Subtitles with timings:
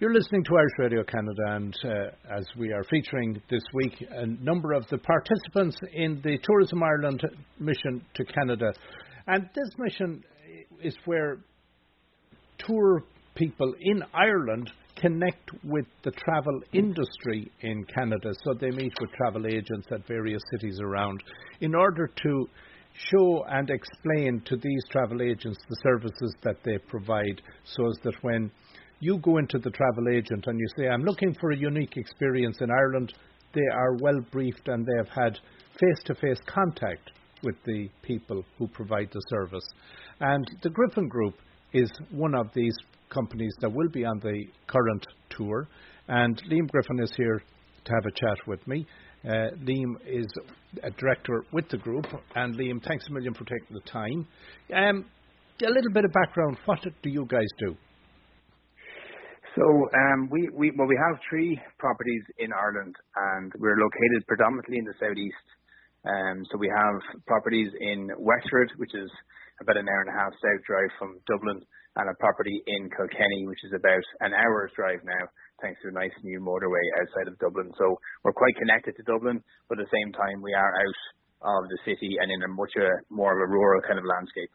[0.00, 4.26] You're listening to Irish Radio Canada, and uh, as we are featuring this week a
[4.26, 7.20] number of the participants in the Tourism Ireland
[7.58, 8.72] mission to Canada.
[9.26, 10.22] And this mission
[10.80, 11.38] is where
[12.58, 13.02] tour
[13.34, 18.34] people in Ireland connect with the travel industry in Canada.
[18.44, 21.20] So they meet with travel agents at various cities around
[21.60, 22.48] in order to
[23.10, 28.14] show and explain to these travel agents the services that they provide so as that
[28.22, 28.52] when
[29.00, 32.58] you go into the travel agent and you say, I'm looking for a unique experience
[32.60, 33.12] in Ireland,
[33.54, 35.38] they are well briefed and they have had
[35.78, 37.10] face to face contact
[37.42, 39.64] with the people who provide the service.
[40.20, 41.34] And the Griffin Group
[41.72, 42.74] is one of these
[43.10, 45.68] companies that will be on the current tour.
[46.08, 47.42] And Liam Griffin is here
[47.84, 48.86] to have a chat with me.
[49.24, 50.26] Uh, Liam is
[50.82, 52.06] a director with the group.
[52.34, 54.26] And Liam, thanks a million for taking the time.
[54.74, 55.04] Um,
[55.62, 56.56] a little bit of background.
[56.66, 57.76] What do you guys do?
[59.56, 62.94] So um, we, we well we have three properties in Ireland,
[63.34, 65.46] and we're located predominantly in the southeast.
[66.04, 66.96] Um, so we have
[67.26, 69.10] properties in Wexford, which is
[69.60, 71.60] about an hour and a half south drive from Dublin,
[71.98, 75.24] and a property in Kilkenny, which is about an hour's drive now,
[75.60, 77.72] thanks to a nice new motorway outside of Dublin.
[77.76, 81.00] So we're quite connected to Dublin, but at the same time we are out
[81.42, 84.54] of the city and in a much uh, more of a rural kind of landscape.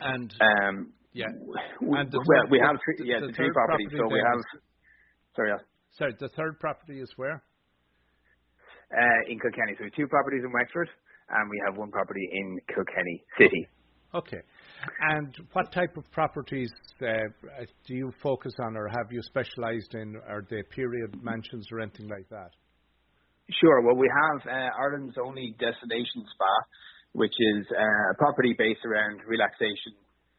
[0.00, 1.26] And um, yeah.
[1.26, 3.88] And the well, we have three, yeah, the, the three properties.
[3.96, 4.40] So we have.
[5.34, 5.62] Sorry, yeah.
[5.98, 7.42] Sorry, the third property is where?
[8.92, 9.74] Uh, in Kilkenny.
[9.78, 10.88] So we have two properties in Wexford,
[11.30, 13.68] and we have one property in Kilkenny City.
[14.14, 14.42] Okay.
[15.10, 16.70] And what type of properties
[17.02, 17.28] uh,
[17.86, 20.16] do you focus on, or have you specialised in?
[20.28, 22.50] Are they period mansions or anything like that?
[23.60, 23.82] Sure.
[23.82, 26.54] Well, we have uh, Ireland's only destination spa,
[27.12, 29.94] which is uh, a property based around relaxation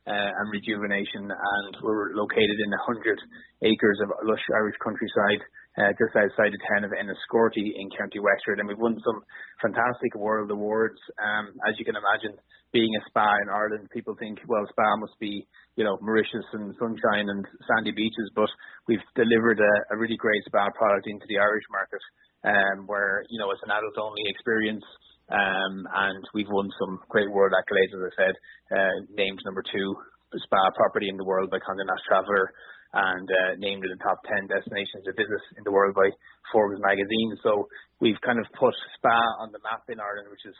[0.07, 3.19] uh, and rejuvenation, and we're located in 100
[3.61, 5.41] acres of lush Irish countryside
[5.79, 9.23] uh, just outside the town of Enniscorthy in County Wexford, and we've won some
[9.63, 10.99] fantastic world awards.
[11.15, 12.35] Um, as you can imagine,
[12.75, 16.75] being a spa in Ireland, people think, well, spa must be, you know, Mauritius and
[16.75, 18.51] sunshine and sandy beaches, but
[18.87, 22.03] we've delivered a, a really great spa product into the Irish market,
[22.43, 24.83] um, where, you know, it's an adult-only experience.
[25.31, 28.35] Um, and we've won some great world accolades, as I said,
[28.75, 29.95] uh, named number two
[30.35, 32.51] spa property in the world by Condé Nast Traveler
[32.93, 36.09] and uh, named in the top 10 destinations of business in the world by
[36.51, 37.37] Forbes magazine.
[37.43, 37.67] So
[37.99, 40.55] we've kind of put spa on the map in Ireland, which is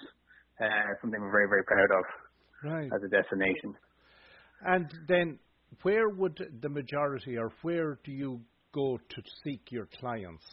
[0.61, 2.03] uh, something we're very, very proud of
[2.63, 2.89] right.
[2.95, 3.75] as a destination.
[4.63, 5.39] And then
[5.83, 8.41] where would the majority or where do you
[8.73, 10.43] go to seek your clients?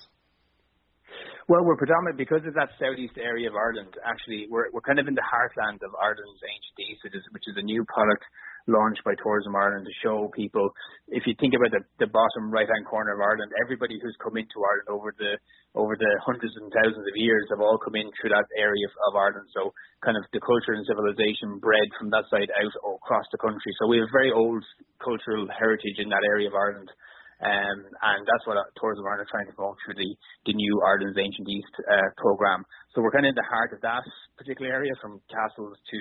[1.48, 3.96] Well, we're predominant because of that southeast area of Ireland.
[4.04, 7.48] Actually, we're we're kind of in the heartland of Ireland's ancient east, which is, which
[7.48, 8.20] is a new product
[8.68, 10.68] launched by Tourism Ireland to show people.
[11.08, 14.36] If you think about the, the bottom right hand corner of Ireland, everybody who's come
[14.36, 15.40] into Ireland over the
[15.72, 18.92] over the hundreds and thousands of years have all come in through that area of,
[19.08, 19.48] of Ireland.
[19.56, 19.72] So
[20.04, 23.72] kind of the culture and civilization bred from that side out across the country.
[23.80, 24.60] So we have very old
[25.00, 26.92] cultural heritage in that area of Ireland.
[27.38, 30.10] Um, and that's what Tourism Ireland are trying to promote through the,
[30.46, 32.66] the new Ireland's Ancient East uh, program.
[32.94, 34.02] So we're kind of in the heart of that
[34.34, 36.00] particular area, from castles to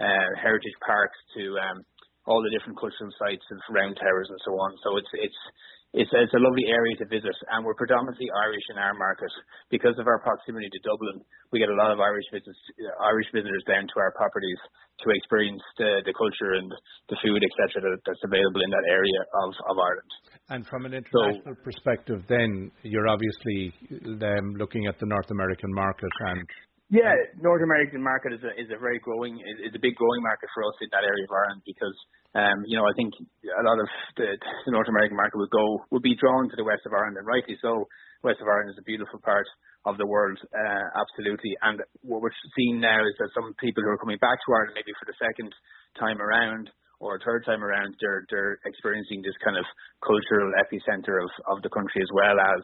[0.00, 1.84] uh, heritage parks to um,
[2.24, 4.72] all the different cultural sites and round towers and so on.
[4.80, 5.42] So it's it's
[5.90, 9.30] it's it's a lovely area to visit, and we're predominantly Irish in our market
[9.74, 11.18] because of our proximity to Dublin.
[11.50, 12.58] We get a lot of Irish visits,
[13.02, 14.60] Irish visitors down to our properties
[15.02, 16.70] to experience the the culture and
[17.10, 17.82] the food, etc.
[17.82, 20.12] That, that's available in that area of of Ireland.
[20.54, 23.74] And from an international so, perspective, then you're obviously
[24.22, 26.46] um, looking at the North American market and.
[26.90, 30.22] Yeah, North American market is a is a very growing is, is a big growing
[30.26, 31.94] market for us in that area of Ireland because
[32.34, 33.14] um, you know I think
[33.46, 34.28] a lot of the,
[34.66, 37.26] the North American market will go will be drawn to the west of Ireland and
[37.26, 37.86] rightly so.
[38.22, 39.48] West of Ireland is a beautiful part
[39.88, 41.56] of the world, uh, absolutely.
[41.64, 44.76] And what we're seeing now is that some people who are coming back to Ireland
[44.76, 45.48] maybe for the second
[45.96, 46.68] time around
[47.00, 49.64] or third time around, they're they're experiencing this kind of
[50.04, 52.60] cultural epicenter of of the country as well as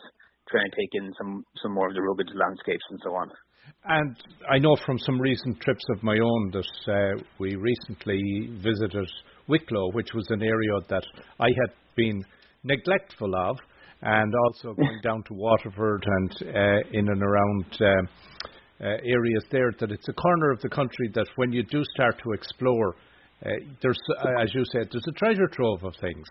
[0.50, 3.30] trying to take in some some more of the rugged landscapes and so on.
[3.84, 4.16] And
[4.50, 9.08] I know from some recent trips of my own that uh, we recently visited
[9.48, 11.04] Wicklow, which was an area that
[11.40, 12.24] I had been
[12.62, 13.56] neglectful of,
[14.02, 17.64] and also going down to Waterford and uh, in and around.
[17.80, 18.06] Uh,
[18.78, 22.14] uh, areas there that it's a corner of the country that when you do start
[22.22, 22.94] to explore
[23.44, 23.50] uh,
[23.82, 26.26] there's, uh, as you said, there's a treasure trove of things.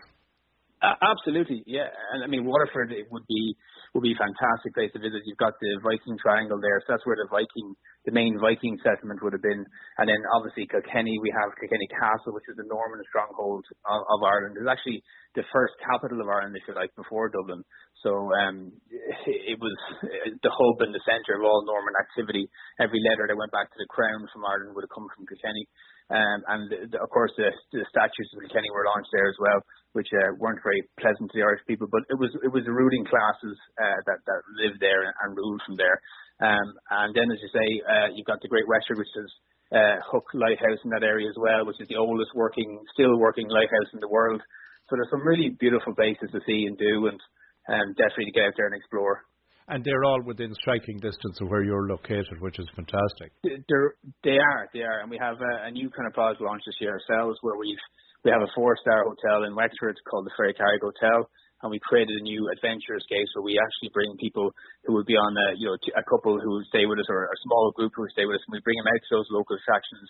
[1.01, 1.89] Absolutely, yeah.
[2.13, 3.55] And I mean, Waterford it would be
[3.95, 5.23] would be a fantastic place to visit.
[5.23, 7.71] You've got the Viking Triangle there, so that's where the Viking,
[8.03, 9.63] the main Viking settlement would have been.
[9.97, 14.19] And then obviously Kilkenny, we have Kilkenny Castle, which is the Norman stronghold of, of
[14.19, 14.59] Ireland.
[14.59, 14.99] It's actually
[15.39, 17.63] the first capital of Ireland, if you like, before Dublin.
[18.05, 18.69] So um,
[19.25, 19.73] it was
[20.45, 22.45] the hub and the centre of all Norman activity.
[22.77, 25.65] Every letter that went back to the crown from Ireland would have come from Kilkenny.
[26.13, 29.57] Um, and the, of course, the, the Statutes of Kilkenny were launched there as well,
[29.97, 31.89] which uh, weren't very pleasant to the Irish people.
[31.89, 35.29] But it was it was the ruling classes uh, that that lived there and, and
[35.33, 35.97] ruled from there.
[36.45, 39.31] Um, and then, as you say, uh, you've got the Great Western, which is
[39.73, 43.49] uh, Hook Lighthouse in that area as well, which is the oldest working, still working
[43.49, 44.45] lighthouse in the world.
[44.85, 47.17] So there's some really beautiful places to see and do, and
[47.69, 49.23] um, definitely to get out there and explore.
[49.67, 53.33] And they're all within striking distance of where you're located, which is fantastic.
[53.41, 56.61] They're, they are, they are, and we have a, a new kind of product launch
[56.65, 57.81] this year ourselves, where we've
[58.25, 61.29] we have a four-star hotel in Wexford called the Ferrycarrig Hotel,
[61.61, 64.49] and we created a new adventure escape where we actually bring people
[64.85, 67.25] who would be on a you know a couple who would stay with us or
[67.25, 69.29] a small group who would stay with us, and we bring them out to those
[69.33, 70.09] local attractions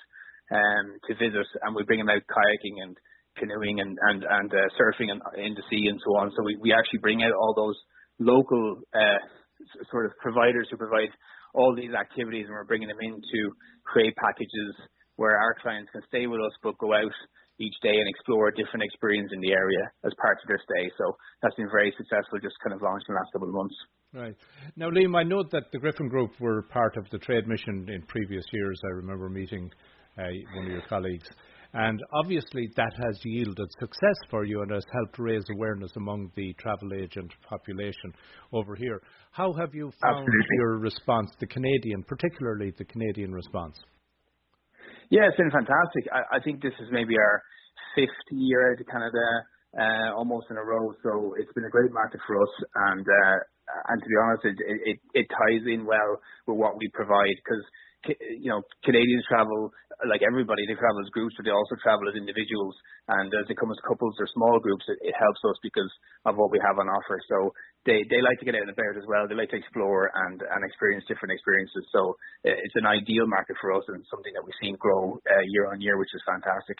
[0.51, 2.95] um, to visit, and we bring them out kayaking and
[3.37, 6.31] canoeing and and and uh, surfing in, in the sea and so on.
[6.35, 7.77] So we we actually bring out all those
[8.19, 9.21] local uh,
[9.91, 11.09] sort of providers who provide
[11.53, 13.39] all these activities, and we're bringing them in to
[13.83, 14.75] create packages
[15.15, 17.15] where our clients can stay with us but go out
[17.59, 20.91] each day and explore different experience in the area as part of their stay.
[20.97, 23.75] So that's been very successful, just kind of launched in the last couple of months.
[24.13, 24.35] Right.
[24.75, 28.01] Now, Liam, I know that the Griffin Group were part of the trade mission in
[28.03, 28.79] previous years.
[28.83, 29.71] I remember meeting
[30.17, 30.23] uh,
[30.55, 31.27] one of your colleagues.
[31.75, 36.53] And obviously, that has yielded success for you and has helped raise awareness among the
[36.53, 38.15] travel agent population
[38.53, 39.01] over here.
[39.31, 40.55] How have you found Absolutely.
[40.55, 43.75] your response, the Canadian, particularly the Canadian response?
[45.11, 46.07] Yeah, it's been fantastic.
[46.13, 47.41] I, I think this is maybe our
[47.93, 49.27] fifth year out of Canada,
[49.75, 50.93] uh, almost in a row.
[51.03, 52.53] So it's been a great market for us,
[52.87, 53.35] and uh,
[53.67, 57.63] and to be honest, it, it it ties in well with what we provide because
[58.13, 59.71] you know, Canadians travel
[60.05, 60.67] like everybody.
[60.67, 62.75] They travel as groups, but they also travel as individuals.
[63.07, 65.89] And as they come as couples or small groups, it, it helps us because
[66.25, 67.17] of what we have on offer.
[67.29, 67.53] So
[67.85, 69.25] they they like to get out and about as well.
[69.25, 71.85] They like to explore and and experience different experiences.
[71.91, 75.71] So it's an ideal market for us and something that we've seen grow uh, year
[75.71, 76.77] on year, which is fantastic.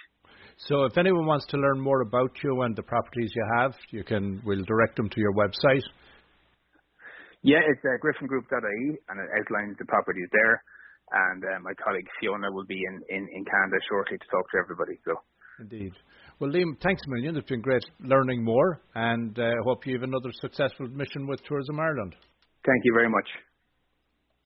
[0.70, 4.04] So if anyone wants to learn more about you and the properties you have, you
[4.04, 5.84] can we'll direct them to your website.
[7.46, 10.64] Yeah, it's uh, griffingroup.ie and it outlines the properties there
[11.12, 14.58] and uh, my colleague Fiona will be in, in, in Canada shortly to talk to
[14.58, 14.98] everybody.
[15.06, 15.14] So.
[15.60, 15.94] Indeed.
[16.40, 17.38] Well, Liam, thanks a million.
[17.38, 21.42] It's been great learning more, and I uh, hope you have another successful mission with
[21.48, 22.16] Tourism Ireland.
[22.66, 23.30] Thank you very much.